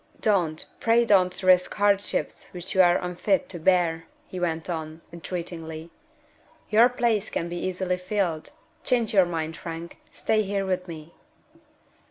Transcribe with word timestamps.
"Don't, 0.19 0.65
pray 0.79 1.05
don't, 1.05 1.43
risk 1.43 1.75
hardships 1.75 2.47
which 2.53 2.73
you 2.73 2.81
are 2.81 2.97
unfit 2.97 3.47
to 3.49 3.59
bear!" 3.59 4.07
he 4.25 4.39
went 4.39 4.67
on, 4.67 5.01
entreatingly. 5.13 5.91
"Your 6.71 6.89
place 6.89 7.29
can 7.29 7.47
be 7.47 7.57
easily 7.63 7.97
filled. 7.97 8.49
Change 8.83 9.13
your 9.13 9.25
mind, 9.27 9.55
Frank. 9.57 9.97
Stay 10.11 10.41
here 10.41 10.65
with 10.65 10.87
me." 10.87 11.13